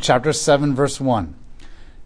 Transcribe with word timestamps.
chapter 0.00 0.32
7, 0.32 0.74
verse 0.74 1.00
1. 1.00 1.34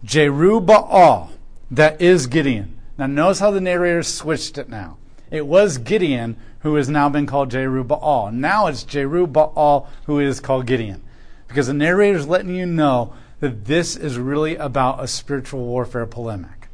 Jerubbaal, 0.05 1.29
that 1.71 2.01
is 2.01 2.27
Gideon. 2.27 2.79
Now 2.97 3.07
notice 3.07 3.39
how 3.39 3.51
the 3.51 3.61
narrator 3.61 4.03
switched 4.03 4.57
it 4.57 4.69
now. 4.69 4.97
It 5.31 5.47
was 5.47 5.77
Gideon 5.77 6.37
who 6.59 6.75
has 6.75 6.89
now 6.89 7.09
been 7.09 7.25
called 7.25 7.51
Jerubbaal. 7.51 8.33
Now 8.33 8.67
it's 8.67 8.83
Jerubbaal 8.83 9.87
who 10.05 10.19
is 10.19 10.39
called 10.39 10.65
Gideon. 10.65 11.03
Because 11.47 11.67
the 11.67 11.73
narrator 11.73 12.17
is 12.17 12.27
letting 12.27 12.55
you 12.55 12.65
know 12.65 13.13
that 13.39 13.65
this 13.65 13.95
is 13.95 14.17
really 14.17 14.55
about 14.55 15.03
a 15.03 15.07
spiritual 15.07 15.65
warfare 15.65 16.05
polemic. 16.05 16.69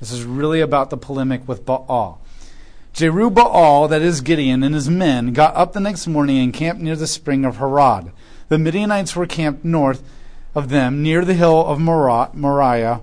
This 0.00 0.12
is 0.12 0.24
really 0.24 0.60
about 0.60 0.90
the 0.90 0.96
polemic 0.96 1.46
with 1.46 1.64
Baal. 1.64 2.20
Jerubbaal, 2.94 3.88
that 3.88 4.02
is 4.02 4.20
Gideon, 4.20 4.62
and 4.62 4.74
his 4.74 4.90
men 4.90 5.32
got 5.32 5.54
up 5.56 5.72
the 5.72 5.80
next 5.80 6.06
morning 6.06 6.38
and 6.38 6.52
camped 6.52 6.82
near 6.82 6.96
the 6.96 7.06
spring 7.06 7.44
of 7.44 7.56
Harod. 7.56 8.12
The 8.48 8.58
Midianites 8.58 9.16
were 9.16 9.26
camped 9.26 9.64
north 9.64 10.02
of 10.54 10.68
them, 10.68 11.02
near 11.02 11.24
the 11.24 11.34
hill 11.34 11.64
of 11.66 11.78
Moreh, 11.78 13.00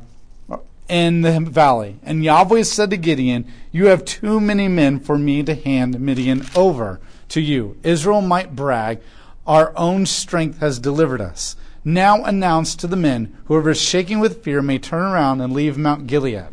in 0.88 1.22
the 1.22 1.40
valley. 1.40 1.98
And 2.04 2.24
Yahweh 2.24 2.64
said 2.64 2.90
to 2.90 2.98
Gideon, 2.98 3.52
You 3.72 3.88
have 3.88 4.06
too 4.06 4.40
many 4.40 4.68
men 4.68 5.00
for 5.00 5.18
me 5.18 5.44
to 5.44 5.56
hand 5.56 6.00
Midian 6.00 6.46
over 6.56 7.00
to 7.30 7.42
you. 7.42 7.78
Israel 7.84 8.22
might 8.22 8.56
brag, 8.56 9.00
Our 9.48 9.72
own 9.78 10.06
strength 10.06 10.60
has 10.60 10.80
delivered 10.80 11.22
us. 11.22 11.56
Now 11.86 12.24
announce 12.24 12.76
to 12.76 12.88
the 12.88 12.96
men, 12.96 13.38
whoever 13.46 13.70
is 13.70 13.82
shaking 13.82 14.20
with 14.20 14.44
fear 14.44 14.62
may 14.62 14.80
turn 14.80 15.04
around 15.04 15.42
and 15.42 15.54
leave 15.54 15.78
Mount 15.78 16.08
Gilead. 16.08 16.48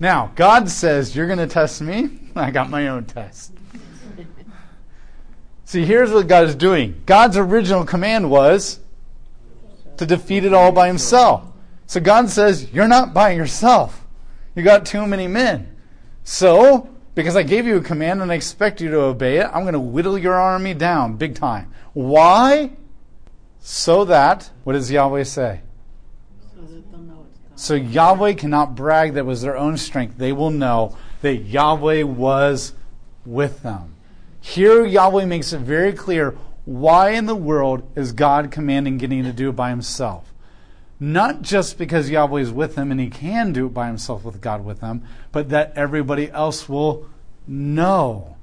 Now, 0.00 0.32
God 0.34 0.68
says, 0.70 1.14
You're 1.14 1.26
going 1.26 1.38
to 1.38 1.46
test 1.46 1.80
me? 1.80 2.18
I 2.36 2.50
got 2.50 2.70
my 2.70 2.88
own 2.88 3.04
test. 3.04 3.52
See, 5.64 5.84
here's 5.84 6.10
what 6.10 6.28
God 6.28 6.44
is 6.44 6.54
doing 6.54 7.02
God's 7.04 7.36
original 7.36 7.84
command 7.84 8.30
was 8.30 8.80
to 9.98 10.06
defeat 10.06 10.44
it 10.44 10.54
all 10.54 10.72
by 10.72 10.86
himself. 10.86 11.44
So 11.86 12.00
God 12.00 12.30
says, 12.30 12.72
You're 12.72 12.88
not 12.88 13.12
by 13.12 13.30
yourself. 13.30 14.06
You 14.54 14.62
got 14.62 14.86
too 14.86 15.06
many 15.06 15.28
men. 15.28 15.76
So, 16.24 16.90
because 17.14 17.36
I 17.36 17.42
gave 17.42 17.66
you 17.66 17.76
a 17.76 17.80
command 17.80 18.22
and 18.22 18.32
I 18.32 18.34
expect 18.34 18.80
you 18.80 18.90
to 18.90 19.00
obey 19.00 19.38
it, 19.38 19.46
I'm 19.52 19.62
going 19.62 19.74
to 19.74 19.80
whittle 19.80 20.18
your 20.18 20.34
army 20.34 20.74
down 20.74 21.16
big 21.16 21.34
time. 21.34 21.72
Why? 21.92 22.72
So 23.60 24.04
that, 24.04 24.50
what 24.64 24.74
does 24.74 24.90
Yahweh 24.90 25.24
say? 25.24 25.62
So 27.56 27.74
Yahweh 27.74 28.34
cannot 28.34 28.76
brag 28.76 29.14
that 29.14 29.26
was 29.26 29.42
their 29.42 29.56
own 29.56 29.76
strength. 29.76 30.16
They 30.16 30.32
will 30.32 30.50
know 30.50 30.96
that 31.22 31.38
Yahweh 31.38 32.04
was 32.04 32.72
with 33.26 33.62
them. 33.62 33.94
Here, 34.40 34.86
Yahweh 34.86 35.24
makes 35.24 35.52
it 35.52 35.58
very 35.58 35.92
clear 35.92 36.36
why 36.68 37.12
in 37.12 37.24
the 37.24 37.34
world 37.34 37.82
is 37.96 38.12
God 38.12 38.50
commanding 38.50 38.98
Gideon 38.98 39.24
to 39.24 39.32
do 39.32 39.48
it 39.48 39.56
by 39.56 39.70
himself? 39.70 40.34
Not 41.00 41.40
just 41.40 41.78
because 41.78 42.10
Yahweh 42.10 42.42
is 42.42 42.52
with 42.52 42.76
him 42.76 42.90
and 42.90 43.00
he 43.00 43.08
can 43.08 43.54
do 43.54 43.68
it 43.68 43.72
by 43.72 43.86
himself 43.86 44.22
with 44.22 44.42
God 44.42 44.66
with 44.66 44.82
him, 44.82 45.02
but 45.32 45.48
that 45.48 45.72
everybody 45.76 46.30
else 46.30 46.68
will 46.68 47.06
know. 47.46 48.36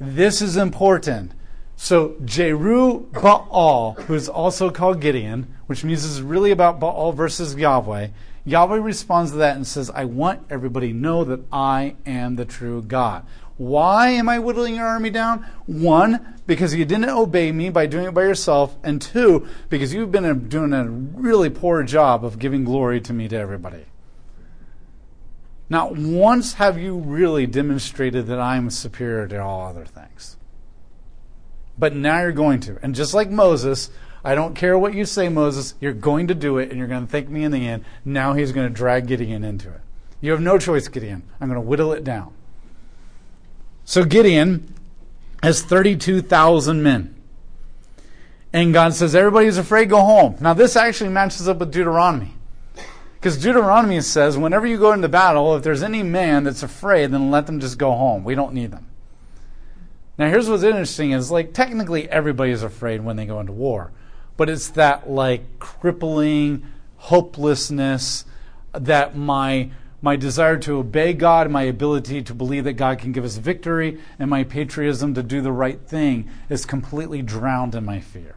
This 0.00 0.42
is 0.42 0.56
important. 0.56 1.30
So 1.76 2.16
Jerubbaal, 2.24 4.02
who 4.02 4.14
is 4.14 4.28
also 4.28 4.70
called 4.70 5.00
Gideon, 5.00 5.54
which 5.66 5.84
means 5.84 6.02
this 6.02 6.10
is 6.10 6.22
really 6.22 6.50
about 6.50 6.80
Baal 6.80 7.12
versus 7.12 7.54
Yahweh, 7.54 8.08
Yahweh 8.44 8.78
responds 8.78 9.30
to 9.30 9.36
that 9.36 9.54
and 9.54 9.64
says, 9.64 9.90
I 9.90 10.06
want 10.06 10.40
everybody 10.50 10.88
to 10.88 10.98
know 10.98 11.22
that 11.22 11.44
I 11.52 11.94
am 12.04 12.34
the 12.34 12.44
true 12.44 12.82
God. 12.82 13.24
Why 13.56 14.08
am 14.08 14.28
I 14.28 14.38
whittling 14.38 14.74
your 14.74 14.86
army 14.86 15.10
down? 15.10 15.46
One, 15.66 16.34
because 16.46 16.74
you 16.74 16.84
didn't 16.84 17.08
obey 17.08 17.52
me 17.52 17.70
by 17.70 17.86
doing 17.86 18.06
it 18.06 18.14
by 18.14 18.22
yourself. 18.22 18.76
And 18.82 19.00
two, 19.00 19.46
because 19.68 19.94
you've 19.94 20.12
been 20.12 20.48
doing 20.48 20.72
a 20.72 20.84
really 20.88 21.50
poor 21.50 21.82
job 21.82 22.24
of 22.24 22.38
giving 22.38 22.64
glory 22.64 23.00
to 23.02 23.12
me 23.12 23.28
to 23.28 23.36
everybody. 23.36 23.86
Not 25.68 25.96
once 25.96 26.54
have 26.54 26.78
you 26.78 26.98
really 26.98 27.46
demonstrated 27.46 28.26
that 28.26 28.38
I'm 28.38 28.68
superior 28.70 29.26
to 29.28 29.42
all 29.42 29.68
other 29.68 29.86
things. 29.86 30.36
But 31.78 31.94
now 31.94 32.20
you're 32.20 32.32
going 32.32 32.60
to. 32.60 32.78
And 32.82 32.94
just 32.94 33.14
like 33.14 33.30
Moses, 33.30 33.90
I 34.24 34.34
don't 34.34 34.54
care 34.54 34.78
what 34.78 34.94
you 34.94 35.04
say, 35.04 35.28
Moses, 35.28 35.74
you're 35.80 35.92
going 35.92 36.28
to 36.28 36.34
do 36.34 36.58
it 36.58 36.68
and 36.68 36.78
you're 36.78 36.88
going 36.88 37.06
to 37.06 37.10
thank 37.10 37.28
me 37.28 37.44
in 37.44 37.52
the 37.52 37.66
end. 37.66 37.84
Now 38.04 38.34
he's 38.34 38.52
going 38.52 38.68
to 38.68 38.74
drag 38.74 39.06
Gideon 39.06 39.44
into 39.44 39.70
it. 39.70 39.80
You 40.20 40.32
have 40.32 40.40
no 40.40 40.58
choice, 40.58 40.88
Gideon. 40.88 41.22
I'm 41.40 41.48
going 41.48 41.60
to 41.60 41.66
whittle 41.66 41.92
it 41.92 42.04
down. 42.04 42.34
So 43.84 44.04
Gideon 44.04 44.74
has 45.42 45.62
32,000 45.62 46.82
men. 46.82 47.14
And 48.52 48.72
God 48.72 48.94
says, 48.94 49.14
Everybody's 49.14 49.58
afraid, 49.58 49.88
go 49.88 50.00
home. 50.00 50.36
Now, 50.40 50.54
this 50.54 50.76
actually 50.76 51.10
matches 51.10 51.48
up 51.48 51.58
with 51.58 51.72
Deuteronomy. 51.72 52.34
Because 53.22 53.38
Deuteronomy 53.38 54.00
says, 54.00 54.36
whenever 54.36 54.66
you 54.66 54.78
go 54.78 54.92
into 54.92 55.08
battle, 55.08 55.54
if 55.54 55.62
there's 55.62 55.84
any 55.84 56.02
man 56.02 56.42
that's 56.42 56.64
afraid, 56.64 57.12
then 57.12 57.30
let 57.30 57.46
them 57.46 57.60
just 57.60 57.78
go 57.78 57.92
home. 57.92 58.24
We 58.24 58.34
don't 58.34 58.52
need 58.52 58.72
them. 58.72 58.88
Now, 60.18 60.28
here's 60.28 60.48
what's 60.48 60.64
interesting 60.64 61.12
is 61.12 61.30
like 61.30 61.54
technically 61.54 62.08
everybody 62.08 62.50
is 62.50 62.64
afraid 62.64 63.00
when 63.00 63.14
they 63.14 63.24
go 63.24 63.38
into 63.38 63.52
war, 63.52 63.92
but 64.36 64.50
it's 64.50 64.70
that 64.70 65.08
like 65.08 65.60
crippling 65.60 66.66
hopelessness 66.96 68.24
that 68.72 69.16
my 69.16 69.70
my 70.02 70.16
desire 70.16 70.58
to 70.58 70.78
obey 70.78 71.12
God, 71.12 71.48
my 71.50 71.62
ability 71.62 72.22
to 72.22 72.34
believe 72.34 72.64
that 72.64 72.72
God 72.72 72.98
can 72.98 73.12
give 73.12 73.24
us 73.24 73.36
victory, 73.36 74.00
and 74.18 74.28
my 74.28 74.42
patriotism 74.42 75.14
to 75.14 75.22
do 75.22 75.40
the 75.40 75.52
right 75.52 75.80
thing 75.80 76.28
is 76.50 76.66
completely 76.66 77.22
drowned 77.22 77.76
in 77.76 77.84
my 77.84 78.00
fear. 78.00 78.34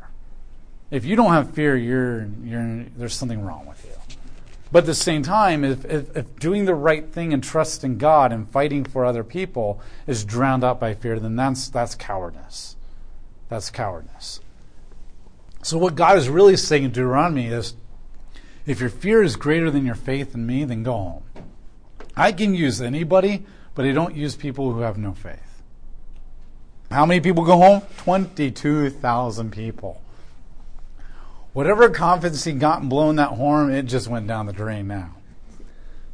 If 0.91 1.03
you 1.03 1.15
don't 1.15 1.33
have 1.33 1.55
fear, 1.55 1.75
you're, 1.75 2.27
you're, 2.43 2.85
there's 2.95 3.15
something 3.15 3.41
wrong 3.41 3.65
with 3.65 3.83
you. 3.83 3.91
But 4.71 4.79
at 4.79 4.85
the 4.85 4.93
same 4.93 5.23
time, 5.23 5.63
if, 5.63 5.83
if, 5.85 6.15
if, 6.15 6.39
doing 6.39 6.65
the 6.65 6.75
right 6.75 7.07
thing 7.11 7.33
and 7.33 7.43
trusting 7.43 7.97
God 7.97 8.31
and 8.31 8.49
fighting 8.49 8.83
for 8.83 9.03
other 9.03 9.23
people 9.23 9.79
is 10.05 10.23
drowned 10.23 10.63
out 10.63 10.79
by 10.79 10.93
fear, 10.93 11.19
then 11.19 11.35
that's, 11.35 11.69
that's 11.69 11.95
cowardice. 11.95 12.75
That's 13.49 13.71
cowardice. 13.71 14.39
So, 15.63 15.77
what 15.77 15.95
God 15.95 16.17
is 16.17 16.29
really 16.29 16.57
saying 16.57 16.83
in 16.83 16.91
Deuteronomy 16.91 17.47
is 17.47 17.75
if 18.65 18.79
your 18.79 18.89
fear 18.89 19.23
is 19.23 19.35
greater 19.35 19.71
than 19.71 19.85
your 19.85 19.95
faith 19.95 20.35
in 20.35 20.45
me, 20.45 20.63
then 20.63 20.83
go 20.83 20.93
home. 20.93 21.23
I 22.15 22.31
can 22.31 22.55
use 22.55 22.81
anybody, 22.81 23.45
but 23.73 23.85
I 23.85 23.91
don't 23.91 24.15
use 24.15 24.35
people 24.35 24.71
who 24.71 24.81
have 24.81 24.97
no 24.97 25.13
faith. 25.13 25.61
How 26.91 27.05
many 27.05 27.19
people 27.19 27.43
go 27.43 27.57
home? 27.57 27.81
22,000 27.97 29.51
people. 29.51 30.01
Whatever 31.53 31.89
confidence 31.89 32.43
he 32.43 32.53
got 32.53 32.81
in 32.81 32.89
blowing 32.89 33.15
that 33.15 33.29
horn, 33.29 33.71
it 33.73 33.83
just 33.83 34.07
went 34.07 34.27
down 34.27 34.45
the 34.45 34.53
drain 34.53 34.87
now. 34.87 35.15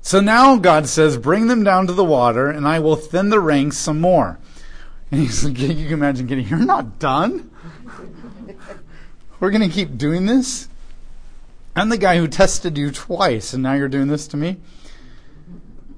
So 0.02 0.20
now 0.20 0.58
God 0.58 0.88
says, 0.88 1.18
Bring 1.18 1.48
them 1.48 1.64
down 1.64 1.88
to 1.88 1.94
the 1.94 2.04
water, 2.04 2.50
and 2.50 2.68
I 2.68 2.80
will 2.80 2.96
thin 2.96 3.30
the 3.30 3.40
ranks 3.40 3.78
some 3.78 4.00
more. 4.00 4.40
And 5.12 5.22
he's 5.22 5.44
like, 5.44 5.60
You 5.60 5.74
can 5.74 5.94
imagine 5.94 6.28
getting, 6.28 6.48
You're 6.48 6.60
not 6.60 7.00
done? 7.00 7.52
We're 9.40 9.52
going 9.52 9.68
to 9.68 9.74
keep 9.74 9.98
doing 9.98 10.26
this? 10.26 10.68
I'm 11.76 11.90
the 11.90 11.98
guy 11.98 12.18
who 12.18 12.28
tested 12.28 12.78
you 12.78 12.92
twice, 12.92 13.54
and 13.54 13.64
now 13.64 13.74
you're 13.74 13.88
doing 13.88 14.08
this 14.08 14.28
to 14.30 14.38
me? 14.38 14.58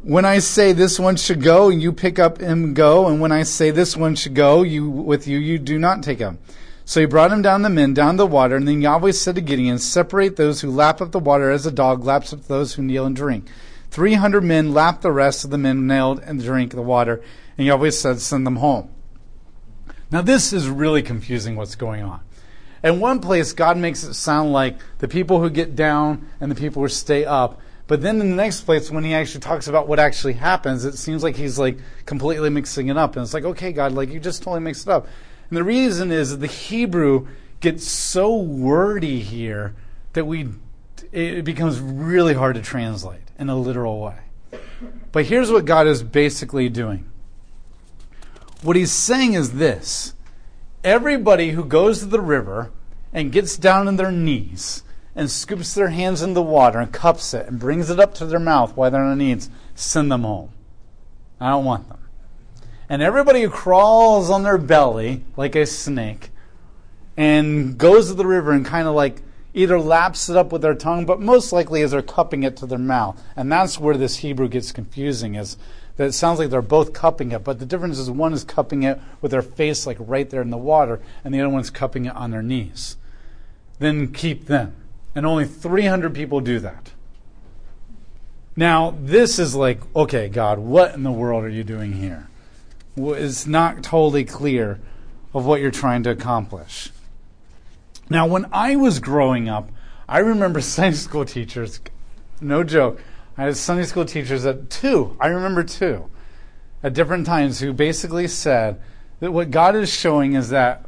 When 0.03 0.25
I 0.25 0.39
say 0.39 0.73
this 0.73 0.99
one 0.99 1.15
should 1.15 1.41
go, 1.41 1.69
you 1.69 1.93
pick 1.93 2.19
up 2.19 2.41
him 2.41 2.73
go, 2.73 3.07
and 3.07 3.21
when 3.21 3.31
I 3.31 3.43
say 3.43 3.71
this 3.71 3.95
one 3.95 4.15
should 4.15 4.35
go, 4.35 4.61
you 4.61 4.89
with 4.89 5.27
you, 5.27 5.37
you 5.37 5.57
do 5.57 5.79
not 5.79 6.03
take 6.03 6.19
him. 6.19 6.39
So 6.83 6.99
he 6.99 7.05
brought 7.05 7.31
him 7.31 7.41
down 7.41 7.61
the 7.61 7.69
men, 7.69 7.93
down 7.93 8.17
the 8.17 8.27
water, 8.27 8.57
and 8.57 8.67
then 8.67 8.81
Yahweh 8.81 9.13
said 9.13 9.35
to 9.35 9.41
Gideon, 9.41 9.79
Separate 9.79 10.35
those 10.35 10.59
who 10.59 10.69
lap 10.69 10.99
up 10.99 11.13
the 11.13 11.19
water 11.19 11.51
as 11.51 11.65
a 11.65 11.71
dog 11.71 12.03
laps 12.03 12.33
up 12.33 12.47
those 12.47 12.73
who 12.73 12.83
kneel 12.83 13.05
and 13.05 13.15
drink. 13.15 13.47
Three 13.91 14.15
hundred 14.15 14.43
men 14.43 14.73
lapped 14.73 15.03
the 15.03 15.11
rest 15.11 15.45
of 15.45 15.51
the 15.51 15.57
men 15.57 15.87
nailed 15.87 16.19
and 16.19 16.43
drink 16.43 16.73
the 16.73 16.81
water, 16.81 17.21
and 17.57 17.65
Yahweh 17.65 17.91
said, 17.91 18.19
Send 18.19 18.45
them 18.45 18.57
home. 18.57 18.89
Now 20.11 20.21
this 20.21 20.51
is 20.51 20.67
really 20.67 21.01
confusing 21.01 21.55
what's 21.55 21.75
going 21.75 22.03
on. 22.03 22.19
In 22.83 22.99
one 22.99 23.21
place, 23.21 23.53
God 23.53 23.77
makes 23.77 24.03
it 24.03 24.15
sound 24.15 24.51
like 24.51 24.77
the 24.97 25.07
people 25.07 25.39
who 25.39 25.49
get 25.49 25.77
down 25.77 26.27
and 26.41 26.51
the 26.51 26.55
people 26.55 26.81
who 26.81 26.89
stay 26.89 27.23
up. 27.23 27.61
But 27.87 28.01
then 28.01 28.21
in 28.21 28.29
the 28.29 28.35
next 28.35 28.61
place, 28.61 28.89
when 28.89 29.03
he 29.03 29.13
actually 29.13 29.41
talks 29.41 29.67
about 29.67 29.87
what 29.87 29.99
actually 29.99 30.33
happens, 30.33 30.85
it 30.85 30.97
seems 30.97 31.21
like 31.21 31.35
he's 31.35 31.59
like 31.59 31.77
completely 32.05 32.49
mixing 32.49 32.87
it 32.87 32.97
up. 32.97 33.15
And 33.15 33.23
it's 33.23 33.33
like, 33.33 33.43
okay, 33.43 33.73
God, 33.73 33.91
like 33.91 34.09
you 34.09 34.19
just 34.19 34.41
totally 34.41 34.61
mixed 34.61 34.87
it 34.87 34.91
up. 34.91 35.07
And 35.49 35.57
the 35.57 35.63
reason 35.63 36.11
is 36.11 36.31
that 36.31 36.37
the 36.37 36.47
Hebrew 36.47 37.27
gets 37.59 37.85
so 37.85 38.35
wordy 38.35 39.19
here 39.19 39.75
that 40.13 40.25
we 40.25 40.49
it 41.11 41.45
becomes 41.45 41.79
really 41.79 42.33
hard 42.33 42.55
to 42.55 42.61
translate 42.61 43.21
in 43.37 43.49
a 43.49 43.55
literal 43.55 44.01
way. 44.01 44.17
But 45.11 45.25
here's 45.25 45.51
what 45.51 45.65
God 45.65 45.85
is 45.85 46.01
basically 46.01 46.69
doing. 46.69 47.09
What 48.61 48.75
he's 48.75 48.91
saying 48.91 49.33
is 49.33 49.53
this 49.53 50.13
everybody 50.83 51.51
who 51.51 51.65
goes 51.65 51.99
to 51.99 52.05
the 52.05 52.21
river 52.21 52.71
and 53.13 53.31
gets 53.31 53.57
down 53.57 53.87
on 53.87 53.97
their 53.97 54.11
knees 54.11 54.83
and 55.15 55.29
scoops 55.29 55.73
their 55.73 55.89
hands 55.89 56.21
in 56.21 56.33
the 56.33 56.41
water 56.41 56.79
and 56.79 56.91
cups 56.91 57.33
it 57.33 57.47
and 57.47 57.59
brings 57.59 57.89
it 57.89 57.99
up 57.99 58.13
to 58.15 58.25
their 58.25 58.39
mouth 58.39 58.75
while 58.75 58.89
they're 58.89 59.01
on 59.01 59.17
their 59.17 59.27
knees, 59.27 59.49
send 59.75 60.11
them 60.11 60.23
home. 60.23 60.49
I 61.39 61.49
don't 61.49 61.65
want 61.65 61.87
them. 61.89 61.99
And 62.89 63.01
everybody 63.01 63.41
who 63.41 63.49
crawls 63.49 64.29
on 64.29 64.43
their 64.43 64.57
belly 64.57 65.23
like 65.37 65.55
a 65.55 65.65
snake 65.65 66.29
and 67.15 67.77
goes 67.77 68.07
to 68.07 68.13
the 68.13 68.25
river 68.25 68.51
and 68.51 68.65
kind 68.65 68.87
of 68.87 68.95
like, 68.95 69.21
either 69.53 69.79
laps 69.79 70.29
it 70.29 70.35
up 70.35 70.51
with 70.51 70.61
their 70.61 70.73
tongue, 70.73 71.05
but 71.05 71.19
most 71.19 71.51
likely 71.51 71.81
is 71.81 71.91
they're 71.91 72.01
cupping 72.01 72.43
it 72.43 72.57
to 72.57 72.65
their 72.65 72.79
mouth. 72.79 73.21
And 73.35 73.51
that's 73.51 73.79
where 73.79 73.95
this 73.95 74.17
Hebrew 74.17 74.47
gets 74.47 74.71
confusing 74.71 75.35
is 75.35 75.57
that 75.95 76.07
it 76.07 76.13
sounds 76.13 76.39
like 76.39 76.49
they're 76.49 76.61
both 76.61 76.93
cupping 76.93 77.31
it, 77.31 77.43
but 77.43 77.59
the 77.59 77.65
difference 77.65 77.99
is 77.99 78.09
one 78.09 78.33
is 78.33 78.43
cupping 78.43 78.83
it 78.83 78.99
with 79.21 79.31
their 79.31 79.43
face 79.43 79.85
like 79.85 79.97
right 79.99 80.29
there 80.29 80.41
in 80.41 80.49
the 80.49 80.57
water, 80.57 80.99
and 81.23 81.33
the 81.33 81.39
other 81.39 81.49
one's 81.49 81.69
cupping 81.69 82.05
it 82.05 82.15
on 82.15 82.31
their 82.31 82.41
knees. 82.41 82.97
Then 83.77 84.11
keep 84.11 84.47
them. 84.47 84.75
And 85.15 85.25
only 85.25 85.45
300 85.45 86.13
people 86.13 86.41
do 86.41 86.59
that. 86.59 86.91
Now, 88.55 88.95
this 88.99 89.39
is 89.39 89.55
like, 89.55 89.79
okay, 89.95 90.29
God, 90.29 90.59
what 90.59 90.93
in 90.93 91.03
the 91.03 91.11
world 91.11 91.43
are 91.43 91.49
you 91.49 91.63
doing 91.63 91.93
here? 91.93 92.27
It's 92.95 93.47
not 93.47 93.83
totally 93.83 94.25
clear 94.25 94.79
of 95.33 95.45
what 95.45 95.59
you're 95.59 95.71
trying 95.71 96.03
to 96.03 96.11
accomplish. 96.11 96.91
Now, 98.09 98.27
when 98.27 98.45
I 98.51 98.75
was 98.75 98.99
growing 98.99 99.49
up, 99.49 99.69
I 100.07 100.19
remember 100.19 100.61
Sunday 100.61 100.95
school 100.95 101.25
teachers, 101.25 101.79
no 102.41 102.63
joke, 102.63 103.01
I 103.35 103.45
had 103.45 103.57
Sunday 103.57 103.85
school 103.85 104.05
teachers 104.05 104.45
at 104.45 104.69
two, 104.69 105.17
I 105.19 105.27
remember 105.27 105.63
two, 105.63 106.09
at 106.83 106.93
different 106.93 107.25
times, 107.25 107.59
who 107.59 107.73
basically 107.73 108.27
said 108.27 108.79
that 109.19 109.31
what 109.31 109.49
God 109.49 109.75
is 109.75 109.91
showing 109.91 110.33
is 110.33 110.49
that 110.49 110.85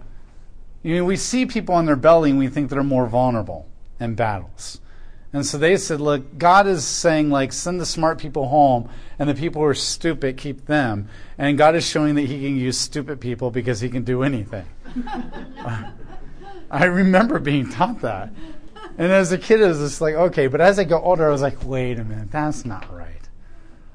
you 0.84 0.98
know, 0.98 1.06
we 1.06 1.16
see 1.16 1.48
people 1.48 1.74
on 1.74 1.88
their 1.88 1.96
belly 1.96 2.30
and 2.30 2.38
we 2.38 2.48
think 2.48 2.70
they're 2.70 2.84
more 2.84 3.08
vulnerable 3.08 3.68
in 4.00 4.16
battles. 4.16 4.80
And 5.36 5.46
so 5.46 5.58
they 5.58 5.76
said, 5.76 6.00
look, 6.00 6.38
God 6.38 6.66
is 6.66 6.86
saying, 6.86 7.30
like, 7.30 7.52
send 7.52 7.82
the 7.82 7.86
smart 7.86 8.20
people 8.20 8.48
home, 8.48 8.90
and 9.20 9.30
the 9.30 9.36
people 9.36 9.62
who 9.62 9.68
are 9.68 9.74
stupid, 9.74 10.38
keep 10.38 10.66
them. 10.66 11.10
And 11.38 11.58
God 11.58 11.76
is 11.76 11.86
showing 11.86 12.16
that 12.16 12.22
He 12.22 12.42
can 12.42 12.56
use 12.56 12.80
stupid 12.80 13.20
people 13.20 13.52
because 13.52 13.82
He 13.82 13.90
can 13.90 14.04
do 14.04 14.24
anything. 14.24 14.66
I 16.72 16.86
remember 16.86 17.40
being 17.40 17.70
taught 17.70 18.00
that. 18.00 18.30
And 18.98 19.12
as 19.12 19.34
a 19.34 19.38
kid, 19.38 19.60
it 19.60 19.68
was 19.68 19.80
just 19.80 20.00
like, 20.00 20.16
okay, 20.16 20.48
but 20.48 20.62
as 20.62 20.80
I 20.80 20.86
got 20.86 21.04
older, 21.04 21.28
I 21.28 21.32
was 21.32 21.42
like, 21.42 21.66
wait 21.66 22.00
a 22.00 22.06
minute, 22.06 22.32
that's 22.32 22.64
not 22.64 22.94
right. 22.96 23.12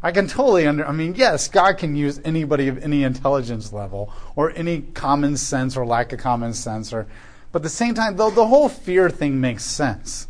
I 0.03 0.12
can 0.12 0.26
totally 0.26 0.67
under, 0.67 0.87
I 0.87 0.93
mean, 0.93 1.14
yes, 1.14 1.49
God 1.49 1.79
can 1.79 1.96
use 1.96 2.20
anybody 2.25 2.69
of 2.69 2.82
any 2.82 3.03
intelligence 3.03 3.73
level 3.73 4.12
or 4.37 4.50
any 4.50 4.81
common 4.81 5.37
sense 5.37 5.76
or 5.76 5.87
lack 5.87 6.12
of 6.12 6.20
common 6.20 6.53
sense 6.53 6.93
or, 6.93 7.06
but 7.52 7.61
at 7.61 7.62
the 7.64 7.69
same 7.69 7.94
time, 7.94 8.17
though, 8.17 8.31
the 8.31 8.47
whole 8.47 8.69
fear 8.69 9.11
thing 9.11 9.41
makes 9.41 9.64
sense. 9.64 10.29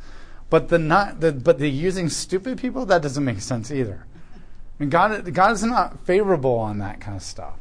But 0.49 0.69
the 0.69 0.79
not 0.79 1.21
the 1.21 1.33
but 1.33 1.59
the 1.59 1.71
using 1.71 2.09
stupid 2.09 2.59
people 2.59 2.85
that 2.87 3.03
doesn't 3.03 3.25
make 3.25 3.41
sense 3.41 3.71
either. 3.71 4.05
I 4.35 4.39
mean, 4.79 4.91
God 4.91 5.33
God 5.33 5.53
is 5.53 5.63
not 5.63 6.01
favorable 6.01 6.57
on 6.57 6.79
that 6.79 7.01
kind 7.01 7.17
of 7.17 7.23
stuff. 7.23 7.55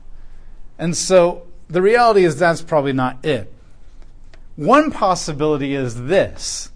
And 0.77 0.95
so 0.97 1.45
the 1.67 1.81
reality 1.81 2.23
is 2.23 2.37
that's 2.37 2.61
probably 2.61 2.93
not 2.93 3.23
it. 3.23 3.53
One 4.55 4.91
possibility 4.91 5.75
is 5.75 6.05
this. 6.05 6.71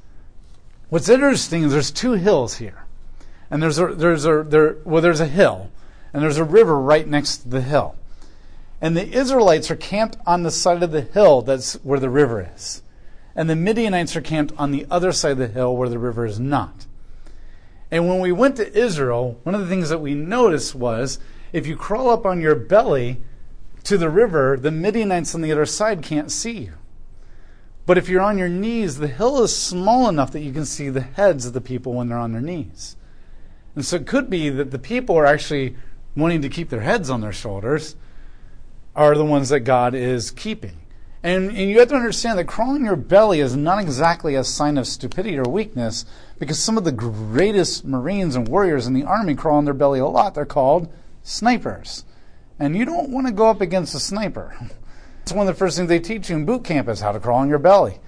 What's 0.89 1.09
interesting 1.09 1.63
is 1.63 1.71
there's 1.71 1.89
two 1.89 2.13
hills 2.13 2.57
here. 2.57 2.85
And 3.49 3.63
there's 3.63 3.79
a 3.79 3.87
there's 3.87 4.25
a 4.25 4.43
there 4.43 4.77
well 4.83 5.01
there's 5.01 5.19
a 5.19 5.27
hill 5.27 5.71
and 6.13 6.21
there's 6.21 6.37
a 6.37 6.43
river 6.43 6.79
right 6.79 7.07
next 7.07 7.37
to 7.37 7.49
the 7.49 7.61
hill. 7.61 7.95
And 8.83 8.95
the 8.95 9.11
Israelites 9.11 9.71
are 9.71 9.75
camped 9.75 10.17
on 10.27 10.43
the 10.43 10.51
side 10.51 10.83
of 10.83 10.91
the 10.91 11.01
hill 11.01 11.41
that's 11.41 11.73
where 11.83 11.99
the 11.99 12.11
river 12.11 12.47
is 12.53 12.83
and 13.35 13.49
the 13.49 13.55
Midianites 13.55 14.15
are 14.15 14.21
camped 14.21 14.53
on 14.57 14.71
the 14.71 14.85
other 14.89 15.11
side 15.11 15.33
of 15.33 15.37
the 15.39 15.47
hill 15.47 15.75
where 15.75 15.89
the 15.89 15.99
river 15.99 16.25
is 16.25 16.39
not. 16.39 16.85
And 17.89 18.07
when 18.07 18.19
we 18.19 18.31
went 18.31 18.57
to 18.57 18.77
Israel, 18.77 19.39
one 19.43 19.55
of 19.55 19.61
the 19.61 19.67
things 19.67 19.89
that 19.89 20.01
we 20.01 20.13
noticed 20.13 20.75
was 20.75 21.19
if 21.51 21.67
you 21.67 21.75
crawl 21.75 22.09
up 22.09 22.25
on 22.25 22.41
your 22.41 22.55
belly 22.55 23.21
to 23.83 23.97
the 23.97 24.09
river, 24.09 24.57
the 24.57 24.71
Midianites 24.71 25.35
on 25.35 25.41
the 25.41 25.51
other 25.51 25.65
side 25.65 26.01
can't 26.01 26.31
see 26.31 26.51
you. 26.51 26.73
But 27.85 27.97
if 27.97 28.07
you're 28.07 28.21
on 28.21 28.37
your 28.37 28.49
knees, 28.49 28.97
the 28.97 29.07
hill 29.07 29.43
is 29.43 29.55
small 29.55 30.07
enough 30.07 30.31
that 30.31 30.39
you 30.39 30.53
can 30.53 30.65
see 30.65 30.89
the 30.89 31.01
heads 31.01 31.45
of 31.45 31.53
the 31.53 31.61
people 31.61 31.93
when 31.93 32.07
they're 32.07 32.17
on 32.17 32.31
their 32.31 32.41
knees. 32.41 32.95
And 33.75 33.83
so 33.83 33.97
it 33.97 34.07
could 34.07 34.29
be 34.29 34.49
that 34.49 34.71
the 34.71 34.79
people 34.79 35.17
are 35.17 35.25
actually 35.25 35.75
wanting 36.15 36.41
to 36.43 36.49
keep 36.49 36.69
their 36.69 36.81
heads 36.81 37.09
on 37.09 37.21
their 37.21 37.33
shoulders 37.33 37.95
are 38.95 39.15
the 39.15 39.25
ones 39.25 39.49
that 39.49 39.61
God 39.61 39.95
is 39.95 40.31
keeping. 40.31 40.77
And, 41.23 41.49
and 41.49 41.69
you 41.69 41.79
have 41.79 41.87
to 41.89 41.95
understand 41.95 42.37
that 42.37 42.47
crawling 42.47 42.85
your 42.85 42.97
belly 42.97 43.39
is 43.39 43.55
not 43.55 43.79
exactly 43.79 44.35
a 44.35 44.43
sign 44.43 44.77
of 44.77 44.87
stupidity 44.87 45.37
or 45.37 45.43
weakness 45.43 46.05
because 46.37 46.59
some 46.59 46.77
of 46.77 46.83
the 46.83 46.91
greatest 46.91 47.85
Marines 47.85 48.35
and 48.35 48.47
warriors 48.47 48.87
in 48.87 48.93
the 48.93 49.05
Army 49.05 49.33
crawl 49.33 49.57
on 49.57 49.65
their 49.65 49.73
belly 49.73 49.99
a 49.99 50.05
lot. 50.05 50.35
They're 50.35 50.45
called 50.45 50.91
snipers. 51.23 52.03
And 52.59 52.75
you 52.75 52.83
don't 52.83 53.09
want 53.09 53.27
to 53.27 53.33
go 53.33 53.49
up 53.49 53.61
against 53.61 53.95
a 53.95 53.99
sniper. 53.99 54.55
It's 55.23 55.31
one 55.31 55.47
of 55.47 55.55
the 55.55 55.57
first 55.57 55.77
things 55.77 55.87
they 55.87 56.01
teach 56.01 56.29
you 56.29 56.35
in 56.35 56.43
boot 56.43 56.65
camp 56.65 56.89
is 56.89 56.99
how 56.99 57.13
to 57.13 57.19
crawl 57.21 57.39
on 57.39 57.47
your 57.47 57.57
belly. 57.57 58.01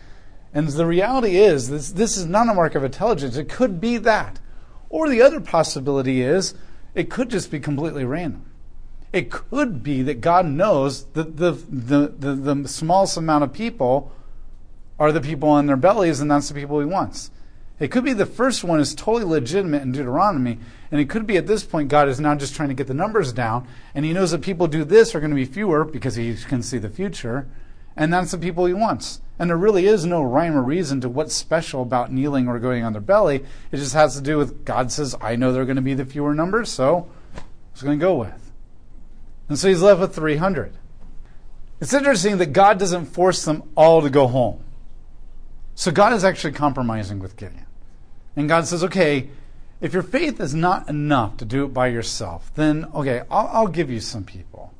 And 0.53 0.67
the 0.67 0.85
reality 0.85 1.37
is, 1.37 1.69
this, 1.69 1.93
this 1.93 2.17
is 2.17 2.25
not 2.25 2.49
a 2.49 2.53
mark 2.53 2.75
of 2.75 2.83
intelligence. 2.83 3.37
It 3.37 3.47
could 3.47 3.79
be 3.79 3.95
that. 3.99 4.41
Or 4.89 5.07
the 5.07 5.21
other 5.21 5.39
possibility 5.39 6.21
is, 6.21 6.55
it 6.93 7.09
could 7.09 7.29
just 7.29 7.51
be 7.51 7.61
completely 7.61 8.03
random. 8.03 8.45
It 9.15 9.31
could 9.31 9.81
be 9.81 10.01
that 10.01 10.19
God 10.19 10.45
knows 10.45 11.05
that 11.13 11.37
the, 11.37 11.51
the, 11.51 12.13
the, 12.19 12.35
the 12.35 12.67
smallest 12.67 13.15
amount 13.15 13.45
of 13.45 13.53
people 13.53 14.11
are 14.99 15.13
the 15.13 15.21
people 15.21 15.47
on 15.47 15.67
their 15.67 15.77
bellies, 15.77 16.19
and 16.19 16.29
that's 16.29 16.49
the 16.49 16.53
people 16.53 16.81
he 16.81 16.85
wants. 16.85 17.31
It 17.79 17.91
could 17.91 18.03
be 18.03 18.11
the 18.11 18.25
first 18.25 18.65
one 18.65 18.81
is 18.81 18.93
totally 18.93 19.23
legitimate 19.23 19.83
in 19.83 19.93
Deuteronomy, 19.93 20.59
and 20.91 20.99
it 20.99 21.09
could 21.09 21.25
be 21.25 21.37
at 21.37 21.47
this 21.47 21.63
point 21.63 21.87
God 21.87 22.09
is 22.09 22.19
now 22.19 22.35
just 22.35 22.55
trying 22.57 22.67
to 22.67 22.75
get 22.75 22.87
the 22.87 22.93
numbers 22.93 23.31
down, 23.31 23.65
and 23.93 24.03
he 24.03 24.11
knows 24.11 24.31
that 24.31 24.41
people 24.41 24.67
do 24.67 24.83
this 24.83 25.15
are 25.15 25.21
going 25.21 25.29
to 25.29 25.35
be 25.35 25.45
fewer 25.45 25.85
because 25.85 26.15
he 26.15 26.35
can 26.35 26.61
see 26.61 26.77
the 26.77 26.89
future, 26.89 27.47
and 27.95 28.11
that's 28.11 28.31
the 28.31 28.37
people 28.37 28.65
he 28.65 28.73
wants. 28.73 29.21
And 29.39 29.49
there 29.49 29.55
really 29.55 29.85
is 29.85 30.05
no 30.05 30.23
rhyme 30.23 30.57
or 30.57 30.61
reason 30.61 30.99
to 30.99 31.07
what's 31.07 31.33
special 31.33 31.81
about 31.81 32.11
kneeling 32.11 32.49
or 32.49 32.59
going 32.59 32.83
on 32.83 32.91
their 32.91 33.01
belly. 33.01 33.45
It 33.71 33.77
just 33.77 33.93
has 33.93 34.13
to 34.17 34.21
do 34.21 34.37
with 34.37 34.65
God 34.65 34.91
says, 34.91 35.15
I 35.21 35.37
know 35.37 35.53
they're 35.53 35.63
going 35.63 35.77
to 35.77 35.81
be 35.81 35.93
the 35.93 36.03
fewer 36.03 36.33
numbers, 36.33 36.69
so 36.69 37.07
it's 37.71 37.81
going 37.81 37.97
to 37.97 38.05
go 38.05 38.15
with. 38.15 38.44
And 39.47 39.57
so 39.57 39.67
he's 39.67 39.81
left 39.81 40.01
with 40.01 40.15
300. 40.15 40.73
It's 41.79 41.93
interesting 41.93 42.37
that 42.37 42.47
God 42.47 42.79
doesn't 42.79 43.05
force 43.05 43.43
them 43.45 43.63
all 43.75 44.01
to 44.01 44.09
go 44.09 44.27
home. 44.27 44.63
So 45.75 45.91
God 45.91 46.13
is 46.13 46.23
actually 46.23 46.53
compromising 46.53 47.19
with 47.19 47.35
Gideon. 47.35 47.65
And 48.35 48.47
God 48.47 48.65
says, 48.65 48.83
okay, 48.83 49.29
if 49.81 49.93
your 49.93 50.03
faith 50.03 50.39
is 50.39 50.55
not 50.55 50.89
enough 50.89 51.37
to 51.37 51.45
do 51.45 51.65
it 51.65 51.73
by 51.73 51.87
yourself, 51.87 52.51
then 52.55 52.85
okay, 52.93 53.23
I'll, 53.29 53.47
I'll 53.47 53.67
give 53.67 53.89
you 53.89 53.99
some 53.99 54.23
people. 54.23 54.73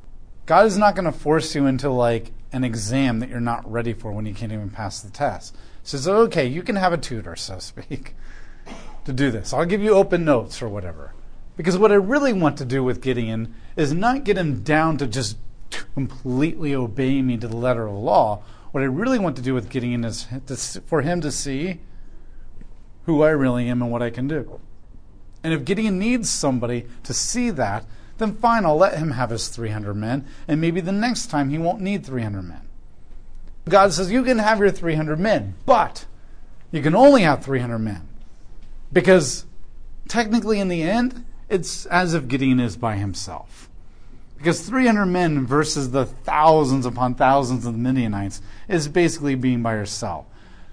God 0.45 0.65
is 0.65 0.77
not 0.77 0.95
going 0.95 1.06
to 1.06 1.12
force 1.12 1.53
you 1.56 1.65
into 1.65 1.89
like 1.89 2.31
an 2.51 2.63
exam 2.63 3.19
that 3.19 3.29
you're 3.29 3.39
not 3.39 3.69
ready 3.69 3.94
for 3.94 4.12
when 4.12 4.25
you 4.25 4.33
can't 4.33 4.51
even 4.51 4.69
pass 4.69 5.01
the 5.01 5.09
test. 5.09 5.56
He 5.83 5.89
says, 5.89 6.07
okay, 6.07 6.47
you 6.47 6.63
can 6.63 6.77
have 6.77 6.94
a 6.94 6.97
tutor, 6.97 7.35
so 7.35 7.56
to 7.56 7.62
speak, 7.62 8.15
to 9.05 9.12
do 9.12 9.31
this. 9.31 9.53
I'll 9.53 9.65
give 9.65 9.81
you 9.81 9.93
open 9.93 10.24
notes 10.24 10.62
or 10.62 10.69
whatever. 10.69 11.13
Because 11.57 11.77
what 11.77 11.91
I 11.91 11.95
really 11.95 12.33
want 12.33 12.57
to 12.57 12.65
do 12.65 12.83
with 12.83 13.01
Gideon 13.01 13.55
is 13.75 13.93
not 13.93 14.24
get 14.24 14.38
him 14.38 14.62
down 14.62 14.97
to 14.97 15.07
just 15.07 15.38
completely 15.93 16.75
obey 16.75 17.21
me 17.21 17.38
to 17.38 17.47
the 17.47 17.55
letter 17.55 17.88
of 17.88 17.93
the 17.93 18.00
law. 18.00 18.43
What 18.71 18.83
I 18.83 18.88
really 18.88 19.19
want 19.19 19.35
to 19.38 19.41
do 19.41 19.53
with 19.53 19.69
Gideon 19.69 20.03
is 20.03 20.27
to, 20.47 20.55
for 20.81 21.01
him 21.01 21.21
to 21.21 21.31
see 21.31 21.79
who 23.05 23.24
I 23.24 23.29
really 23.29 23.69
am 23.69 23.81
and 23.81 23.91
what 23.91 24.01
I 24.01 24.09
can 24.09 24.27
do. 24.27 24.59
And 25.43 25.53
if 25.53 25.63
Gideon 25.63 26.00
needs 26.00 26.29
somebody 26.29 26.88
to 27.03 27.13
see 27.13 27.51
that, 27.51 27.85
then 28.17 28.35
fine, 28.35 28.65
I'll 28.65 28.77
let 28.77 28.97
him 28.97 29.12
have 29.12 29.29
his 29.29 29.47
300 29.50 29.93
men, 29.93 30.25
and 30.47 30.59
maybe 30.59 30.81
the 30.81 30.91
next 30.91 31.27
time 31.27 31.50
he 31.50 31.57
won't 31.57 31.81
need 31.81 32.05
300 32.05 32.41
men. 32.41 32.62
God 33.67 33.93
says, 33.93 34.12
You 34.12 34.24
can 34.24 34.39
have 34.39 34.59
your 34.59 34.71
300 34.71 35.19
men, 35.19 35.55
but 35.65 36.05
you 36.71 36.81
can 36.81 36.95
only 36.95 37.24
have 37.24 37.43
300 37.43 37.79
men. 37.79 38.07
Because 38.91 39.45
technically, 40.07 40.59
in 40.59 40.67
the 40.67 40.83
end, 40.83 41.25
it's 41.50 41.86
as 41.88 42.14
if 42.14 42.28
Gideon 42.28 42.60
is 42.60 42.78
by 42.78 42.96
himself. 42.96 43.70
Because 44.38 44.62
300 44.62 45.06
men 45.06 45.46
versus 45.46 45.92
the 45.92 46.06
thousands 46.06 46.86
upon 46.86 47.16
thousands 47.16 47.66
of 47.66 47.74
the 47.74 47.80
Midianites 47.80 48.42
is 48.68 48.88
basically 48.88 49.36
being 49.36 49.64
by 49.64 49.75
yourself. 49.75 50.25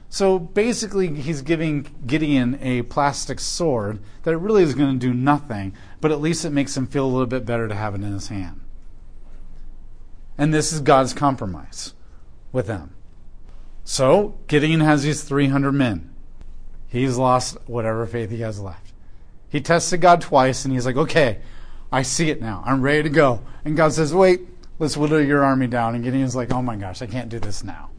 So 0.08 0.38
basically, 0.38 1.08
he's 1.14 1.40
giving 1.40 1.86
Gideon 2.06 2.58
a 2.60 2.82
plastic 2.82 3.40
sword 3.40 3.98
that 4.24 4.36
really 4.36 4.62
is 4.62 4.74
going 4.74 4.92
to 4.92 4.98
do 4.98 5.14
nothing, 5.14 5.74
but 6.02 6.10
at 6.10 6.20
least 6.20 6.44
it 6.44 6.50
makes 6.50 6.76
him 6.76 6.86
feel 6.86 7.06
a 7.06 7.08
little 7.08 7.26
bit 7.26 7.46
better 7.46 7.66
to 7.66 7.74
have 7.74 7.94
it 7.94 8.02
in 8.02 8.12
his 8.12 8.28
hand. 8.28 8.60
And 10.36 10.52
this 10.52 10.70
is 10.70 10.80
God's 10.80 11.14
compromise 11.14 11.94
with 12.52 12.66
them. 12.66 12.94
So 13.84 14.38
Gideon 14.48 14.80
has 14.80 15.02
these 15.02 15.22
300 15.24 15.72
men. 15.72 16.14
He's 16.88 17.16
lost 17.16 17.56
whatever 17.66 18.04
faith 18.04 18.30
he 18.30 18.40
has 18.40 18.60
left. 18.60 18.91
He 19.52 19.60
tested 19.60 20.00
God 20.00 20.22
twice 20.22 20.64
and 20.64 20.72
he's 20.72 20.86
like, 20.86 20.96
okay, 20.96 21.38
I 21.92 22.00
see 22.00 22.30
it 22.30 22.40
now. 22.40 22.62
I'm 22.64 22.80
ready 22.80 23.02
to 23.02 23.10
go. 23.10 23.42
And 23.66 23.76
God 23.76 23.92
says, 23.92 24.14
wait, 24.14 24.40
let's 24.78 24.96
whittle 24.96 25.20
your 25.20 25.44
army 25.44 25.66
down. 25.66 25.94
And 25.94 26.02
Gideon's 26.02 26.34
like, 26.34 26.50
oh 26.50 26.62
my 26.62 26.74
gosh, 26.74 27.02
I 27.02 27.06
can't 27.06 27.28
do 27.28 27.38
this 27.38 27.62
now. 27.62 27.90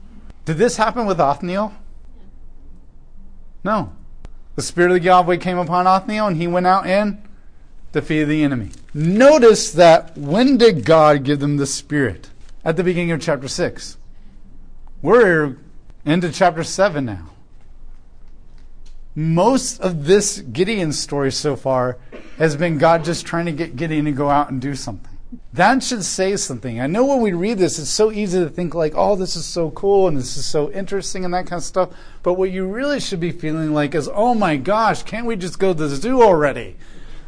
Did 0.46 0.58
this 0.58 0.78
happen 0.78 1.06
with 1.06 1.20
Othniel? 1.20 1.72
No. 3.64 3.94
The 4.56 4.64
Spirit 4.64 4.94
of 4.94 5.04
Yahweh 5.04 5.38
came 5.38 5.60
upon 5.60 5.86
Othniel 5.86 6.26
and 6.26 6.38
he 6.38 6.48
went 6.48 6.66
out 6.66 6.88
and 6.88 7.22
defeated 7.92 8.30
the 8.30 8.44
enemy. 8.44 8.72
Notice 8.96 9.72
that 9.74 10.18
when 10.18 10.58
did 10.58 10.84
God 10.84 11.24
give 11.24 11.40
them 11.40 11.58
the 11.58 11.68
Spirit? 11.68 12.32
At 12.66 12.78
the 12.78 12.84
beginning 12.84 13.12
of 13.12 13.22
chapter 13.22 13.48
6. 13.48 13.98
We're 15.04 15.58
into 16.04 16.32
chapter 16.32 16.64
7 16.64 17.06
now. 17.06 17.30
Most 19.16 19.80
of 19.80 20.06
this 20.06 20.40
Gideon 20.40 20.92
story 20.92 21.32
so 21.32 21.56
far 21.56 21.98
has 22.38 22.56
been 22.56 22.78
God 22.78 23.06
just 23.06 23.26
trying 23.26 23.46
to 23.46 23.52
get 23.52 23.76
Gideon 23.76 24.06
to 24.06 24.12
go 24.12 24.30
out 24.30 24.50
and 24.50 24.62
do 24.62 24.76
something. 24.76 25.10
That 25.54 25.84
should 25.84 26.04
say 26.04 26.36
something. 26.36 26.80
I 26.80 26.88
know 26.88 27.06
when 27.06 27.22
we 27.22 27.34
read 27.34 27.58
this, 27.58 27.80
it's 27.80 27.90
so 27.90 28.12
easy 28.12 28.40
to 28.40 28.50
think 28.50 28.76
like, 28.76 28.94
oh, 28.96 29.16
this 29.16 29.36
is 29.36 29.46
so 29.46 29.72
cool 29.72 30.08
and 30.08 30.18
this 30.18 30.38
is 30.38 30.46
so 30.46 30.72
interesting 30.72 31.26
and 31.26 31.34
that 31.34 31.48
kind 31.48 31.60
of 31.60 31.64
stuff. 31.64 31.90
But 32.22 32.34
what 32.34 32.52
you 32.52 32.68
really 32.68 33.00
should 33.00 33.20
be 33.20 33.32
feeling 33.32 33.74
like 33.74 33.96
is, 33.96 34.10
oh 34.12 34.36
my 34.36 34.58
gosh, 34.58 35.04
can't 35.04 35.26
we 35.26 35.36
just 35.36 35.60
go 35.60 35.74
to 35.74 35.88
the 35.88 35.96
zoo 35.96 36.22
already? 36.22 36.76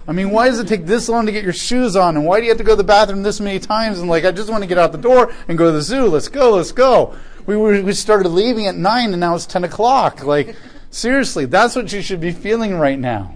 I 0.08 0.12
mean, 0.12 0.30
why 0.30 0.50
does 0.50 0.60
it 0.60 0.68
take 0.68 0.86
this 0.86 1.10
long 1.10 1.25
to 1.25 1.32
get 1.32 1.44
your 1.44 1.54
shoes 1.54 1.96
on? 1.96 2.15
And 2.15 2.25
why 2.25 2.39
do 2.39 2.46
you 2.46 2.51
have 2.51 2.60
to 2.60 2.63
go 2.63 2.74
to 2.74 2.77
the 2.77 2.84
bathroom 2.84 3.24
this 3.24 3.39
many 3.39 3.60
times? 3.60 4.00
And 4.00 4.08
like, 4.08 4.24
I 4.24 4.32
just 4.32 4.50
want 4.50 4.63
to 4.63 4.68
get 4.68 4.77
out 4.77 4.92
the 4.92 5.00
door 5.00 5.34
and 5.48 5.58
go 5.58 5.65
to 5.65 5.72
the 5.72 5.82
zoo. 5.82 6.06
Let's 6.06 6.27
go, 6.27 6.51
let's 6.51 6.72
go. 6.72 7.15
We, 7.48 7.56
were, 7.58 7.82
we 7.82 7.94
started 7.94 8.30
leaving 8.30 8.68
at 8.68 8.75
9 8.75 9.12
and 9.12 9.20
now 9.20 9.34
it's 9.36 9.48
10 9.48 9.63
o'clock. 9.63 10.24
Like, 10.24 10.56
seriously, 10.96 11.46
that's 11.46 11.75
what 11.75 11.92
you 11.92 12.02
should 12.02 12.22
be 12.22 12.32
feeling 12.32 12.75
right 12.78 13.00
now. 13.00 13.36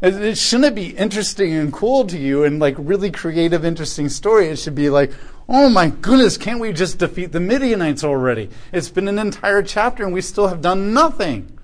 It, 0.00 0.38
shouldn't 0.38 0.76
be 0.76 0.90
interesting 0.90 1.52
and 1.54 1.72
cool 1.72 2.06
to 2.06 2.16
you 2.16 2.44
and 2.44 2.60
like 2.60 2.76
really 2.78 3.10
creative, 3.10 3.64
interesting 3.64 4.08
story. 4.08 4.46
It 4.46 4.56
should 4.56 4.76
be 4.76 4.90
like, 4.90 5.12
oh 5.48 5.68
my 5.68 5.88
goodness, 5.88 6.36
can't 6.36 6.60
we 6.60 6.72
just 6.72 6.98
defeat 6.98 7.32
the 7.32 7.40
Midianites 7.40 8.04
already? 8.04 8.48
It's 8.72 8.90
been 8.90 9.08
an 9.08 9.18
entire 9.18 9.62
chapter 9.62 10.04
and 10.04 10.12
we 10.12 10.20
still 10.20 10.46
have 10.46 10.60
done 10.60 10.94
nothing. 10.94 11.58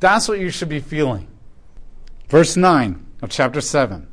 That's 0.00 0.28
what 0.28 0.38
you 0.38 0.48
should 0.48 0.70
be 0.70 0.80
feeling. 0.80 1.28
Verse 2.28 2.56
9 2.56 3.04
of 3.20 3.28
chapter 3.28 3.60
7. 3.60 4.06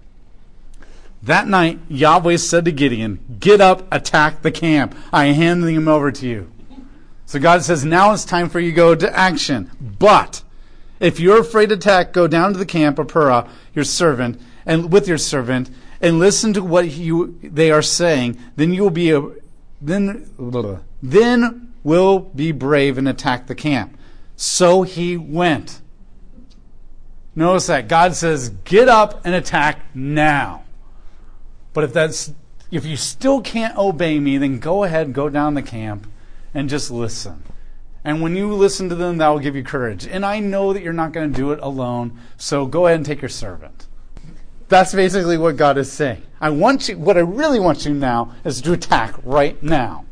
That 1.24 1.48
night, 1.48 1.80
Yahweh 1.88 2.38
said 2.38 2.66
to 2.66 2.72
Gideon, 2.72 3.38
Get 3.40 3.62
up, 3.62 3.88
attack 3.92 4.42
the 4.42 4.52
camp. 4.52 4.96
I 5.14 5.26
am 5.26 5.36
handing 5.36 5.76
him 5.76 5.88
over 5.88 6.12
to 6.12 6.28
you. 6.28 6.52
So 7.26 7.40
God 7.40 7.64
says, 7.64 7.84
Now 7.84 8.14
it's 8.14 8.26
time 8.26 8.50
for 8.50 8.60
you 8.60 8.72
to 8.72 8.76
go 8.76 8.96
to 8.96 9.18
action. 9.18 9.72
But 9.80 10.44
if 11.00 11.20
you're 11.20 11.42
afraid 11.42 11.70
to 11.70 11.76
attack, 11.76 12.14
go 12.14 12.28
down 12.28 12.54
to 12.54 12.60
the 12.60 12.66
camp 12.66 13.00
of 13.00 13.08
Purah, 13.08 13.48
your 13.74 13.86
servant, 13.86 14.40
and 14.66 14.92
with 14.92 15.08
your 15.08 15.18
servant, 15.18 15.70
and 16.02 16.20
listen 16.20 16.54
to 16.54 16.64
what 16.64 16.90
you, 16.92 17.38
they 17.42 17.72
are 17.72 17.82
saying. 17.82 18.38
Then 18.56 18.74
you 18.74 18.84
will 18.84 18.90
be 18.90 19.12
a, 19.12 19.24
then, 19.82 20.30
then 21.02 21.74
will 21.84 22.20
be 22.20 22.52
brave 22.52 22.98
and 22.98 23.08
attack 23.08 23.48
the 23.48 23.56
camp. 23.56 23.98
So 24.36 24.84
he 24.84 25.18
went. 25.18 25.82
Notice 27.36 27.68
that 27.68 27.88
God 27.88 28.16
says, 28.16 28.50
"Get 28.50 28.88
up 28.88 29.26
and 29.26 29.36
attack 29.36 29.82
now." 29.94 30.64
But 31.74 31.84
if 31.84 31.94
that's 31.94 32.34
if 32.72 32.86
you 32.86 32.98
still 32.98 33.42
can't 33.42 33.78
obey 33.78 34.20
me, 34.20 34.38
then 34.38 34.60
go 34.60 34.84
ahead, 34.84 35.14
go 35.14 35.30
down 35.30 35.54
the 35.54 35.62
camp, 35.62 36.08
and 36.56 36.70
just 36.70 36.90
listen. 36.90 37.44
And 38.04 38.22
when 38.22 38.36
you 38.36 38.54
listen 38.54 38.88
to 38.90 38.96
them, 38.96 39.18
that 39.18 39.28
will 39.28 39.40
give 39.40 39.56
you 39.56 39.64
courage. 39.64 40.08
And 40.08 40.26
I 40.26 40.40
know 40.40 40.74
that 40.74 40.82
you're 40.82 40.94
not 40.94 41.12
going 41.12 41.32
to 41.32 41.36
do 41.36 41.52
it 41.52 41.60
alone, 41.62 42.20
so 42.38 42.66
go 42.66 42.88
ahead 42.88 42.98
and 42.98 43.06
take 43.06 43.22
your 43.22 43.30
servant. 43.30 43.88
That's 44.68 44.94
basically 44.94 45.38
what 45.38 45.58
God 45.58 45.78
is 45.78 45.92
saying. 45.92 46.24
I 46.40 46.50
want 46.50 46.88
you, 46.88 46.98
what 46.98 47.18
I 47.18 47.22
really 47.22 47.60
want 47.60 47.86
you 47.86 47.94
now 47.94 48.34
is 48.44 48.62
to 48.62 48.74
attack 48.74 49.16
right 49.24 49.62
now. 49.62 50.06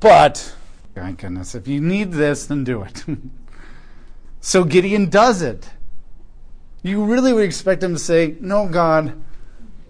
But, 0.00 0.54
my 0.96 1.12
goodness, 1.12 1.54
if 1.54 1.66
you 1.66 1.80
need 1.80 2.12
this, 2.12 2.46
then 2.46 2.64
do 2.64 2.82
it. 2.82 3.04
so 4.40 4.64
Gideon 4.64 5.10
does 5.10 5.42
it. 5.42 5.68
You 6.82 7.04
really 7.04 7.32
would 7.32 7.44
expect 7.44 7.82
him 7.82 7.94
to 7.94 7.98
say, 7.98 8.36
No, 8.40 8.68
God, 8.68 9.20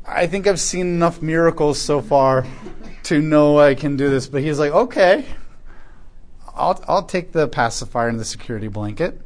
I 0.07 0.27
think 0.27 0.47
I've 0.47 0.61
seen 0.61 0.87
enough 0.87 1.21
miracles 1.21 1.81
so 1.81 2.00
far 2.00 2.47
to 3.05 3.21
know 3.21 3.59
I 3.59 3.75
can 3.75 3.97
do 3.97 4.09
this. 4.09 4.27
But 4.27 4.43
he's 4.43 4.59
like, 4.59 4.73
Okay. 4.73 5.27
I'll, 6.59 6.85
I'll 6.88 7.03
take 7.05 7.33
the 7.33 7.49
pacifier 7.49 8.09
and 8.09 8.19
the 8.19 8.25
security 8.25 8.69
blanket. 8.69 9.21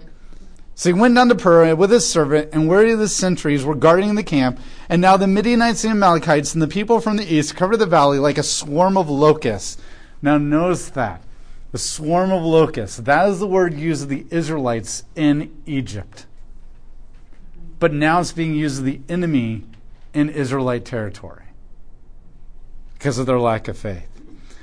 So 0.75 0.89
he 0.89 0.99
went 0.99 1.15
down 1.15 1.29
to 1.29 1.35
Purah 1.35 1.77
with 1.77 1.91
his 1.91 2.09
servant, 2.09 2.51
and 2.53 2.67
where 2.67 2.97
the 2.97 3.09
sentries 3.09 3.65
were 3.65 3.75
guarding 3.75 4.15
the 4.15 4.23
camp. 4.23 4.59
And 4.89 5.03
now 5.03 5.17
the 5.17 5.27
Midianites 5.27 5.85
and 5.85 5.93
Amalekites 5.93 6.55
and 6.55 6.63
the 6.63 6.69
people 6.69 7.01
from 7.01 7.17
the 7.17 7.35
east 7.35 7.57
covered 7.57 7.77
the 7.77 7.87
valley 7.87 8.19
like 8.19 8.39
a 8.39 8.43
swarm 8.43 8.97
of 8.97 9.11
locusts. 9.11 9.81
Now 10.23 10.39
notice 10.39 10.89
that. 10.91 11.23
The 11.73 11.79
swarm 11.79 12.31
of 12.33 12.43
locusts. 12.43 12.99
That 12.99 13.29
is 13.29 13.39
the 13.39 13.47
word 13.47 13.75
used 13.75 14.03
of 14.05 14.09
the 14.09 14.27
Israelites 14.31 15.05
in 15.15 15.55
Egypt. 15.67 16.27
But 17.79 17.93
now 17.93 18.21
it's 18.21 18.33
being 18.33 18.55
used 18.55 18.79
of 18.79 18.85
the 18.85 19.01
enemy 19.09 19.65
in 20.15 20.29
Israelite 20.29 20.85
territory 20.85 21.45
because 22.95 23.19
of 23.19 23.27
their 23.27 23.41
lack 23.41 23.69
of 23.69 23.77
faith. 23.77 24.12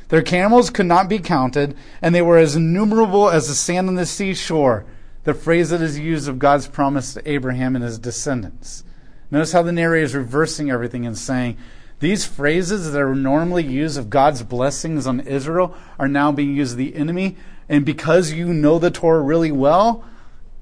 Their 0.10 0.22
camels 0.22 0.70
could 0.70 0.86
not 0.86 1.08
be 1.08 1.20
counted, 1.20 1.76
and 2.02 2.14
they 2.14 2.22
were 2.22 2.38
as 2.38 2.56
innumerable 2.56 3.30
as 3.30 3.48
the 3.48 3.56
sand 3.56 3.88
on 3.88 3.96
the 3.96 4.06
seashore. 4.06 4.86
The 5.24 5.34
phrase 5.34 5.70
that 5.70 5.82
is 5.82 5.98
used 6.00 6.28
of 6.28 6.40
God's 6.40 6.68
promise 6.68 7.14
to 7.14 7.32
Abraham 7.32 7.76
and 7.76 7.84
his 7.84 8.00
descendants. 8.00 8.84
Notice 9.32 9.52
how 9.52 9.62
the 9.62 9.72
narrator 9.72 10.06
is 10.06 10.16
reversing 10.16 10.72
everything 10.72 11.06
and 11.06 11.18
saying, 11.18 11.58
these 12.00 12.26
phrases 12.26 12.92
that 12.92 13.02
are 13.02 13.14
normally 13.14 13.64
used 13.64 13.98
of 13.98 14.10
God's 14.10 14.42
blessings 14.42 15.06
on 15.06 15.20
Israel 15.20 15.76
are 16.00 16.08
now 16.08 16.32
being 16.32 16.56
used 16.56 16.74
of 16.74 16.78
the 16.78 16.96
enemy. 16.96 17.36
And 17.68 17.86
because 17.86 18.32
you 18.32 18.54
know 18.54 18.80
the 18.80 18.90
Torah 18.90 19.22
really 19.22 19.52
well, 19.52 20.04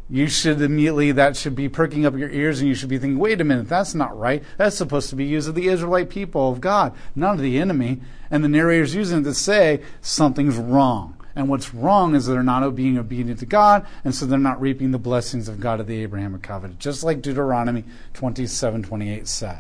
you 0.10 0.28
should 0.28 0.62
immediately, 0.62 1.12
that 1.12 1.36
should 1.36 1.56
be 1.56 1.68
perking 1.68 2.06
up 2.06 2.16
your 2.16 2.30
ears 2.30 2.60
and 2.60 2.70
you 2.70 2.76
should 2.76 2.90
be 2.90 2.98
thinking, 2.98 3.20
wait 3.20 3.42
a 3.42 3.44
minute, 3.44 3.68
that's 3.68 3.94
not 3.94 4.18
right. 4.18 4.42
That's 4.58 4.78
supposed 4.78 5.10
to 5.10 5.16
be 5.16 5.26
used 5.26 5.50
of 5.50 5.56
the 5.56 5.68
Israelite 5.68 6.10
people 6.10 6.50
of 6.50 6.62
God, 6.62 6.94
not 7.16 7.36
of 7.36 7.42
the 7.42 7.60
enemy. 7.60 8.00
And 8.32 8.44
the 8.44 8.50
narrator's 8.50 8.96
using 8.96 9.20
it 9.20 9.24
to 9.24 9.34
say 9.34 9.82
something's 10.02 10.58
wrong. 10.58 11.18
And 11.36 11.50
what's 11.50 11.74
wrong 11.74 12.16
is 12.16 12.26
they're 12.26 12.42
not 12.42 12.68
being 12.72 12.98
obedient 12.98 13.40
to 13.42 13.46
God, 13.46 13.86
and 14.04 14.16
so 14.16 14.26
they're 14.26 14.40
not 14.40 14.60
reaping 14.60 14.90
the 14.90 14.98
blessings 14.98 15.48
of 15.48 15.60
God 15.60 15.80
of 15.80 15.86
the 15.86 16.02
Abrahamic 16.02 16.42
covenant, 16.42 16.80
just 16.80 17.04
like 17.04 17.22
Deuteronomy 17.22 17.84
27 18.16 18.82
28 18.82 19.28
said. 19.28 19.60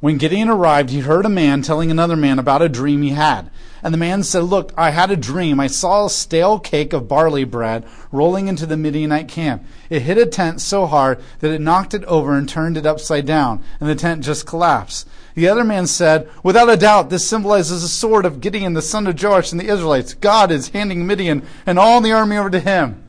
When 0.00 0.18
Gideon 0.18 0.50
arrived, 0.50 0.90
he 0.90 1.00
heard 1.00 1.24
a 1.24 1.30
man 1.30 1.62
telling 1.62 1.90
another 1.90 2.16
man 2.16 2.38
about 2.38 2.60
a 2.60 2.68
dream 2.68 3.00
he 3.00 3.10
had. 3.10 3.50
And 3.82 3.94
the 3.94 3.98
man 3.98 4.22
said, 4.22 4.44
Look, 4.44 4.74
I 4.76 4.90
had 4.90 5.10
a 5.10 5.16
dream. 5.16 5.58
I 5.58 5.68
saw 5.68 6.04
a 6.04 6.10
stale 6.10 6.58
cake 6.58 6.92
of 6.92 7.08
barley 7.08 7.44
bread 7.44 7.86
rolling 8.12 8.46
into 8.46 8.66
the 8.66 8.76
Midianite 8.76 9.28
camp. 9.28 9.64
It 9.88 10.02
hit 10.02 10.18
a 10.18 10.26
tent 10.26 10.60
so 10.60 10.84
hard 10.84 11.22
that 11.38 11.50
it 11.50 11.62
knocked 11.62 11.94
it 11.94 12.04
over 12.04 12.36
and 12.36 12.46
turned 12.46 12.76
it 12.76 12.84
upside 12.84 13.24
down, 13.24 13.62
and 13.80 13.88
the 13.88 13.94
tent 13.94 14.22
just 14.22 14.46
collapsed. 14.46 15.08
The 15.34 15.48
other 15.48 15.64
man 15.64 15.86
said, 15.86 16.28
Without 16.42 16.68
a 16.68 16.76
doubt, 16.76 17.08
this 17.08 17.26
symbolizes 17.26 17.80
the 17.80 17.88
sword 17.88 18.26
of 18.26 18.42
Gideon, 18.42 18.74
the 18.74 18.82
son 18.82 19.06
of 19.06 19.22
Joash, 19.22 19.50
and 19.50 19.60
the 19.60 19.68
Israelites. 19.68 20.12
God 20.12 20.50
is 20.50 20.68
handing 20.68 21.06
Midian 21.06 21.42
and 21.64 21.78
all 21.78 22.02
the 22.02 22.12
army 22.12 22.36
over 22.36 22.50
to 22.50 22.60
him. 22.60 23.02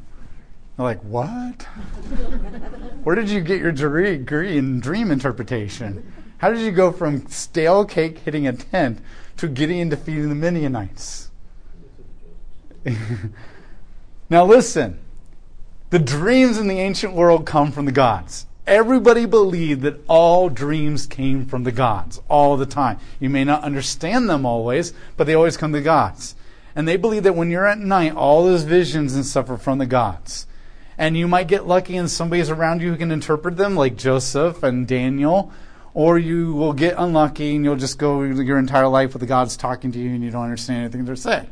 They're 0.77 0.85
like, 0.85 1.01
What? 1.01 1.63
Where 3.03 3.15
did 3.15 3.29
you 3.29 3.41
get 3.41 3.59
your 3.59 3.71
dream 3.73 5.11
interpretation? 5.11 6.13
How 6.37 6.51
did 6.51 6.61
you 6.61 6.71
go 6.71 6.91
from 6.91 7.27
stale 7.27 7.85
cake 7.85 8.19
hitting 8.19 8.47
a 8.47 8.53
tent 8.53 8.99
to 9.37 9.47
Gideon 9.47 9.89
defeating 9.89 10.29
the 10.29 10.35
Midianites? 10.35 11.31
now 14.29 14.45
listen, 14.45 14.99
the 15.89 15.99
dreams 15.99 16.57
in 16.57 16.67
the 16.67 16.79
ancient 16.79 17.13
world 17.13 17.45
come 17.45 17.71
from 17.71 17.85
the 17.85 17.91
gods. 17.91 18.45
Everybody 18.67 19.25
believed 19.25 19.81
that 19.83 20.01
all 20.07 20.49
dreams 20.49 21.07
came 21.07 21.45
from 21.45 21.63
the 21.63 21.71
gods 21.71 22.21
all 22.27 22.57
the 22.57 22.65
time. 22.65 22.99
You 23.19 23.29
may 23.29 23.43
not 23.45 23.63
understand 23.63 24.29
them 24.29 24.45
always, 24.45 24.93
but 25.15 25.25
they 25.25 25.33
always 25.33 25.57
come 25.57 25.71
to 25.71 25.79
the 25.79 25.83
gods. 25.83 26.35
And 26.75 26.87
they 26.87 26.97
believe 26.97 27.23
that 27.23 27.35
when 27.35 27.49
you're 27.49 27.65
at 27.65 27.79
night, 27.79 28.13
all 28.13 28.43
those 28.43 28.63
visions 28.63 29.15
and 29.15 29.25
stuff 29.25 29.49
are 29.49 29.57
from 29.57 29.77
the 29.77 29.85
gods. 29.85 30.45
And 30.97 31.17
you 31.17 31.27
might 31.27 31.47
get 31.47 31.65
lucky 31.65 31.95
and 31.95 32.11
somebody's 32.11 32.49
around 32.49 32.81
you 32.81 32.91
who 32.91 32.97
can 32.97 33.11
interpret 33.11 33.55
them, 33.55 33.75
like 33.75 33.95
Joseph 33.95 34.61
and 34.61 34.85
Daniel 34.85 35.51
or 35.97 36.19
you 36.19 36.53
will 36.53 36.73
get 36.73 36.93
unlucky 36.95 37.55
and 37.55 37.65
you'll 37.65 37.75
just 37.75 37.97
go 37.97 38.21
your 38.21 38.59
entire 38.59 38.87
life 38.87 39.13
with 39.13 39.19
the 39.19 39.25
gods 39.25 39.57
talking 39.57 39.91
to 39.91 39.97
you 39.97 40.11
and 40.11 40.23
you 40.23 40.29
don't 40.29 40.43
understand 40.43 40.81
anything 40.81 41.05
they're 41.05 41.15
saying. 41.15 41.47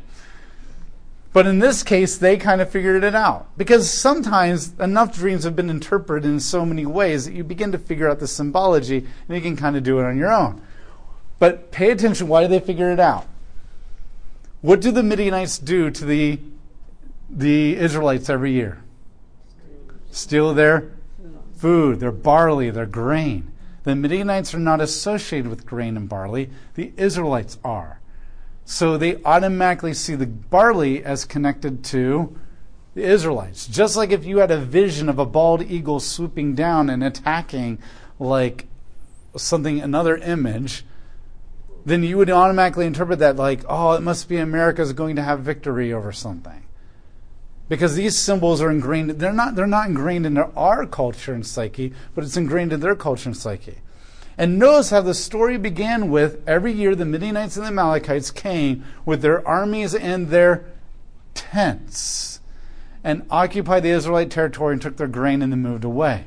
But 1.32 1.48
in 1.48 1.58
this 1.58 1.82
case, 1.82 2.16
they 2.16 2.36
kind 2.36 2.60
of 2.60 2.70
figured 2.70 3.02
it 3.02 3.16
out. 3.16 3.48
Because 3.56 3.90
sometimes 3.90 4.72
enough 4.78 5.16
dreams 5.16 5.42
have 5.42 5.56
been 5.56 5.68
interpreted 5.68 6.30
in 6.30 6.38
so 6.38 6.64
many 6.64 6.86
ways 6.86 7.24
that 7.24 7.34
you 7.34 7.42
begin 7.42 7.72
to 7.72 7.78
figure 7.78 8.08
out 8.08 8.20
the 8.20 8.28
symbology 8.28 8.98
and 8.98 9.36
you 9.36 9.40
can 9.40 9.56
kind 9.56 9.76
of 9.76 9.82
do 9.82 9.98
it 9.98 10.04
on 10.04 10.16
your 10.16 10.30
own. 10.32 10.62
But 11.40 11.72
pay 11.72 11.90
attention, 11.90 12.28
why 12.28 12.42
do 12.42 12.48
they 12.48 12.60
figure 12.60 12.92
it 12.92 13.00
out? 13.00 13.26
What 14.60 14.80
do 14.80 14.92
the 14.92 15.02
Midianites 15.02 15.58
do 15.58 15.90
to 15.90 16.04
the, 16.04 16.38
the 17.28 17.76
Israelites 17.76 18.30
every 18.30 18.52
year? 18.52 18.80
Steal 20.12 20.54
their 20.54 20.92
food, 21.56 21.98
their 21.98 22.12
barley, 22.12 22.70
their 22.70 22.86
grain. 22.86 23.50
The 23.86 23.94
Midianites 23.94 24.52
are 24.52 24.58
not 24.58 24.80
associated 24.80 25.48
with 25.48 25.64
grain 25.64 25.96
and 25.96 26.08
barley, 26.08 26.50
the 26.74 26.92
Israelites 26.96 27.56
are. 27.62 28.00
So 28.64 28.98
they 28.98 29.22
automatically 29.22 29.94
see 29.94 30.16
the 30.16 30.26
barley 30.26 31.04
as 31.04 31.24
connected 31.24 31.84
to 31.84 32.36
the 32.94 33.04
Israelites. 33.04 33.68
Just 33.68 33.96
like 33.96 34.10
if 34.10 34.24
you 34.24 34.38
had 34.38 34.50
a 34.50 34.58
vision 34.58 35.08
of 35.08 35.20
a 35.20 35.24
bald 35.24 35.62
eagle 35.62 36.00
swooping 36.00 36.56
down 36.56 36.90
and 36.90 37.04
attacking 37.04 37.78
like 38.18 38.66
something, 39.36 39.80
another 39.80 40.16
image, 40.16 40.84
then 41.84 42.02
you 42.02 42.16
would 42.16 42.28
automatically 42.28 42.86
interpret 42.86 43.20
that 43.20 43.36
like, 43.36 43.60
oh, 43.68 43.92
it 43.92 44.02
must 44.02 44.28
be 44.28 44.38
America's 44.38 44.94
going 44.94 45.14
to 45.14 45.22
have 45.22 45.42
victory 45.42 45.92
over 45.92 46.10
something. 46.10 46.65
Because 47.68 47.96
these 47.96 48.16
symbols 48.16 48.60
are 48.60 48.70
ingrained 48.70 49.10
they're 49.10 49.32
not 49.32 49.54
they're 49.54 49.66
not 49.66 49.88
ingrained 49.88 50.26
into 50.26 50.44
our 50.56 50.86
culture 50.86 51.32
and 51.32 51.46
psyche 51.46 51.92
but 52.14 52.24
it's 52.24 52.36
ingrained 52.36 52.72
in 52.72 52.80
their 52.80 52.94
culture 52.94 53.28
and 53.28 53.36
psyche. 53.36 53.78
And 54.38 54.58
notice 54.58 54.90
how 54.90 55.00
the 55.00 55.14
story 55.14 55.56
began 55.56 56.10
with 56.10 56.46
every 56.46 56.72
year 56.72 56.94
the 56.94 57.06
midianites 57.06 57.56
and 57.56 57.64
the 57.64 57.68
amalekites 57.70 58.30
came 58.30 58.84
with 59.06 59.22
their 59.22 59.46
armies 59.48 59.94
and 59.94 60.28
their 60.28 60.66
tents 61.32 62.40
and 63.02 63.24
occupied 63.30 63.82
the 63.82 63.90
israelite 63.90 64.30
territory 64.30 64.74
and 64.74 64.82
took 64.82 64.96
their 64.96 65.06
grain 65.06 65.40
and 65.40 65.52
then 65.52 65.62
moved 65.62 65.84
away. 65.84 66.26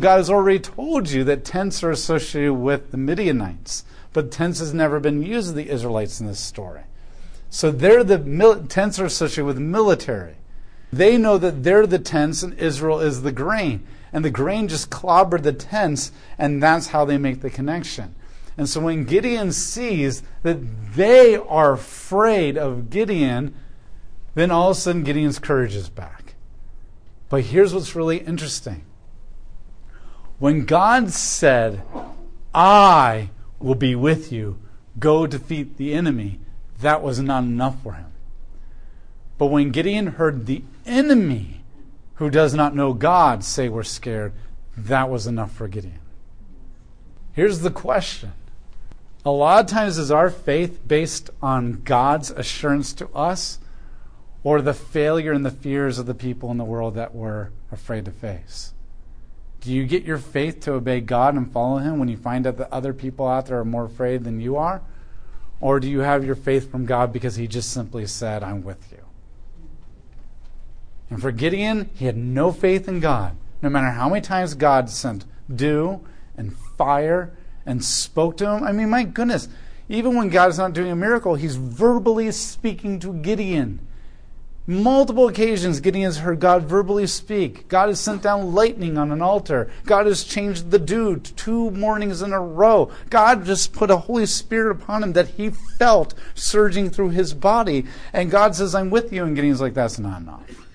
God 0.00 0.18
has 0.18 0.30
already 0.30 0.60
told 0.60 1.10
you 1.10 1.24
that 1.24 1.44
tents 1.44 1.82
are 1.82 1.90
associated 1.90 2.54
with 2.54 2.92
the 2.92 2.96
midianites 2.96 3.84
but 4.12 4.30
tents 4.30 4.60
has 4.60 4.72
never 4.72 5.00
been 5.00 5.22
used 5.22 5.50
of 5.50 5.56
the 5.56 5.68
israelites 5.68 6.20
in 6.20 6.26
this 6.26 6.40
story 6.40 6.82
so 7.50 7.70
they're 7.70 8.04
the 8.04 8.64
tents 8.68 8.98
are 8.98 9.06
associated 9.06 9.46
with 9.46 9.58
military. 9.58 10.36
They 10.92 11.16
know 11.16 11.38
that 11.38 11.64
they're 11.64 11.86
the 11.86 11.98
tents 11.98 12.42
and 12.42 12.58
Israel 12.58 13.00
is 13.00 13.22
the 13.22 13.32
grain. 13.32 13.86
And 14.12 14.24
the 14.24 14.30
grain 14.30 14.68
just 14.68 14.88
clobbered 14.88 15.42
the 15.42 15.52
tents, 15.52 16.12
and 16.38 16.62
that's 16.62 16.88
how 16.88 17.04
they 17.04 17.18
make 17.18 17.42
the 17.42 17.50
connection. 17.50 18.14
And 18.56 18.68
so 18.68 18.80
when 18.80 19.04
Gideon 19.04 19.52
sees 19.52 20.22
that 20.42 20.94
they 20.94 21.36
are 21.36 21.72
afraid 21.72 22.56
of 22.56 22.88
Gideon, 22.90 23.54
then 24.34 24.50
all 24.50 24.70
of 24.70 24.76
a 24.76 24.80
sudden 24.80 25.04
Gideon's 25.04 25.38
courage 25.38 25.74
is 25.74 25.88
back. 25.90 26.34
But 27.28 27.44
here's 27.44 27.74
what's 27.74 27.94
really 27.94 28.18
interesting. 28.18 28.84
When 30.38 30.64
God 30.64 31.10
said, 31.10 31.82
I 32.54 33.30
will 33.58 33.74
be 33.74 33.94
with 33.94 34.32
you, 34.32 34.58
go 34.98 35.26
defeat 35.26 35.76
the 35.76 35.92
enemy, 35.92 36.40
that 36.80 37.02
was 37.02 37.18
not 37.20 37.44
enough 37.44 37.82
for 37.82 37.94
him. 37.94 38.12
But 39.36 39.46
when 39.46 39.70
Gideon 39.70 40.08
heard 40.08 40.46
the 40.46 40.62
enemy 40.84 41.62
who 42.14 42.30
does 42.30 42.54
not 42.54 42.74
know 42.74 42.92
God 42.92 43.44
say 43.44 43.68
we're 43.68 43.84
scared, 43.84 44.32
that 44.76 45.08
was 45.08 45.26
enough 45.26 45.52
for 45.52 45.68
Gideon. 45.68 46.00
Here's 47.32 47.60
the 47.60 47.70
question. 47.70 48.32
A 49.24 49.30
lot 49.30 49.64
of 49.64 49.70
times 49.70 49.98
is 49.98 50.10
our 50.10 50.30
faith 50.30 50.80
based 50.86 51.30
on 51.42 51.82
God's 51.84 52.30
assurance 52.30 52.92
to 52.94 53.08
us 53.10 53.58
or 54.42 54.62
the 54.62 54.74
failure 54.74 55.32
and 55.32 55.44
the 55.44 55.50
fears 55.50 55.98
of 55.98 56.06
the 56.06 56.14
people 56.14 56.50
in 56.50 56.56
the 56.56 56.64
world 56.64 56.94
that 56.94 57.14
we're 57.14 57.50
afraid 57.70 58.04
to 58.04 58.10
face? 58.10 58.72
Do 59.60 59.72
you 59.72 59.86
get 59.86 60.04
your 60.04 60.18
faith 60.18 60.60
to 60.60 60.74
obey 60.74 61.00
God 61.00 61.34
and 61.34 61.50
follow 61.50 61.78
Him 61.78 61.98
when 61.98 62.08
you 62.08 62.16
find 62.16 62.46
out 62.46 62.56
that 62.58 62.72
other 62.72 62.92
people 62.92 63.26
out 63.26 63.46
there 63.46 63.58
are 63.58 63.64
more 63.64 63.84
afraid 63.84 64.24
than 64.24 64.40
you 64.40 64.56
are? 64.56 64.80
Or 65.60 65.80
do 65.80 65.88
you 65.88 66.00
have 66.00 66.24
your 66.24 66.36
faith 66.36 66.70
from 66.70 66.86
God 66.86 67.12
because 67.12 67.36
he 67.36 67.48
just 67.48 67.70
simply 67.70 68.06
said, 68.06 68.42
I'm 68.42 68.62
with 68.62 68.92
you? 68.92 69.04
And 71.10 71.20
for 71.20 71.32
Gideon, 71.32 71.90
he 71.94 72.04
had 72.04 72.16
no 72.16 72.52
faith 72.52 72.88
in 72.88 73.00
God. 73.00 73.36
No 73.60 73.68
matter 73.68 73.90
how 73.90 74.08
many 74.08 74.20
times 74.20 74.54
God 74.54 74.88
sent 74.88 75.24
dew 75.52 76.00
and 76.36 76.54
fire 76.76 77.32
and 77.66 77.84
spoke 77.84 78.36
to 78.36 78.48
him. 78.48 78.62
I 78.62 78.72
mean, 78.72 78.90
my 78.90 79.02
goodness, 79.02 79.48
even 79.88 80.14
when 80.14 80.28
God 80.28 80.50
is 80.50 80.58
not 80.58 80.74
doing 80.74 80.90
a 80.90 80.96
miracle, 80.96 81.34
he's 81.34 81.56
verbally 81.56 82.30
speaking 82.30 83.00
to 83.00 83.12
Gideon. 83.14 83.80
Multiple 84.70 85.28
occasions, 85.28 85.80
Gideon 85.80 86.04
has 86.04 86.18
heard 86.18 86.40
God 86.40 86.64
verbally 86.64 87.06
speak. 87.06 87.68
God 87.68 87.88
has 87.88 87.98
sent 87.98 88.20
down 88.20 88.52
lightning 88.52 88.98
on 88.98 89.10
an 89.10 89.22
altar. 89.22 89.70
God 89.86 90.04
has 90.04 90.24
changed 90.24 90.70
the 90.70 90.78
dew 90.78 91.16
two 91.16 91.70
mornings 91.70 92.20
in 92.20 92.34
a 92.34 92.40
row. 92.40 92.90
God 93.08 93.46
just 93.46 93.72
put 93.72 93.90
a 93.90 93.96
Holy 93.96 94.26
Spirit 94.26 94.72
upon 94.72 95.02
him 95.02 95.14
that 95.14 95.28
he 95.28 95.48
felt 95.48 96.12
surging 96.34 96.90
through 96.90 97.08
his 97.10 97.32
body. 97.32 97.86
And 98.12 98.30
God 98.30 98.54
says, 98.54 98.74
I'm 98.74 98.90
with 98.90 99.10
you. 99.10 99.24
And 99.24 99.34
Gideon's 99.34 99.62
like, 99.62 99.72
that's 99.72 99.98
not 99.98 100.20
enough. 100.20 100.66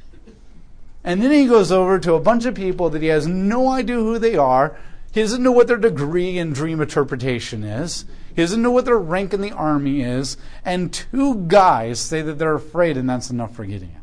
And 1.03 1.21
then 1.21 1.31
he 1.31 1.45
goes 1.45 1.71
over 1.71 2.00
to 2.00 2.15
a 2.15 2.19
bunch 2.19 2.45
of 2.45 2.55
people 2.55 2.89
that 2.89 3.03
he 3.03 3.09
has 3.09 3.27
no 3.27 3.69
idea 3.69 3.97
who 3.97 4.17
they 4.17 4.36
are. 4.36 4.75
He 5.13 5.21
doesn't 5.21 5.43
know 5.43 5.52
what 5.52 5.67
their 5.67 5.78
degree 5.78 6.39
in 6.39 6.54
dream 6.54 6.82
interpretation 6.82 7.63
is. 7.63 8.06
He 8.30 8.41
doesn't 8.41 8.62
know 8.62 8.71
what 8.71 8.86
their 8.86 8.97
rank 8.97 9.32
in 9.32 9.41
the 9.41 9.52
army 9.52 10.02
is. 10.02 10.38
And 10.65 10.91
two 10.91 11.45
guys 11.47 11.99
say 11.99 12.23
that 12.23 12.39
they're 12.39 12.56
afraid, 12.56 12.97
and 12.97 13.08
that's 13.08 13.30
enough 13.30 13.56
for 13.56 13.63
Gideon. 13.63 14.02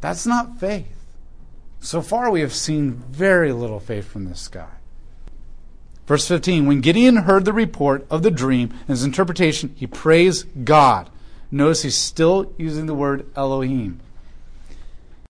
That's 0.00 0.26
not 0.26 0.60
faith. 0.60 0.86
So 1.80 2.02
far, 2.02 2.30
we 2.30 2.40
have 2.40 2.54
seen 2.54 2.92
very 2.92 3.52
little 3.52 3.80
faith 3.80 4.06
from 4.06 4.26
this 4.26 4.46
guy. 4.46 4.68
Verse 6.06 6.28
15 6.28 6.66
When 6.66 6.80
Gideon 6.80 7.16
heard 7.16 7.44
the 7.44 7.52
report 7.52 8.06
of 8.10 8.22
the 8.22 8.30
dream 8.30 8.70
and 8.70 8.88
his 8.88 9.02
interpretation, 9.02 9.74
he 9.76 9.88
praised 9.88 10.64
God. 10.64 11.10
Notice 11.50 11.82
he's 11.82 11.98
still 11.98 12.52
using 12.56 12.86
the 12.86 12.94
word 12.94 13.26
Elohim. 13.34 14.00